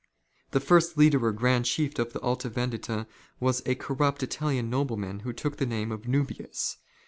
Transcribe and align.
The 0.49 0.59
first 0.59 0.97
leader 0.97 1.23
or 1.23 1.31
grand 1.31 1.65
chief 1.65 1.99
of 1.99 2.11
the 2.11 2.19
Alta 2.21 2.49
Vendita 2.49 3.05
was 3.39 3.61
a 3.67 3.75
corrupt 3.75 4.23
Italian 4.23 4.67
nobleman 4.67 5.19
who 5.19 5.31
took 5.31 5.57
the 5.57 5.65
name 5.67 5.91
of 5.91 6.07
NuUus. 6.07 6.77